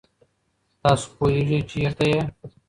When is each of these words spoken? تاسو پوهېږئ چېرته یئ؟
تاسو 0.81 1.07
پوهېږئ 1.15 1.59
چېرته 1.71 2.03
یئ؟ 2.11 2.21